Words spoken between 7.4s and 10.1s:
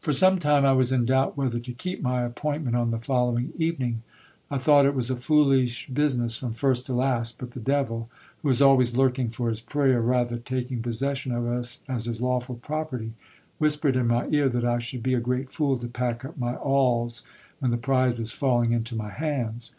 the devil, who is always lurking for his prey, or